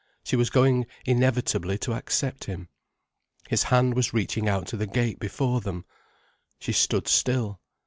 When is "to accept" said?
1.77-2.45